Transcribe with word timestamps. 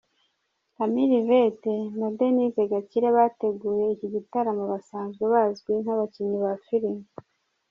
Camille 0.77 1.15
Yvette 1.21 1.73
na 1.99 2.07
Denise 2.17 2.61
Gakire 2.71 3.09
bateguye 3.17 3.85
iki 3.93 4.07
gitaramo, 4.15 4.63
basanzwe 4.71 5.23
bazwi 5.33 5.71
nk'abakinnyi 5.81 6.37
ba 6.45 6.53
filime. 6.65 7.05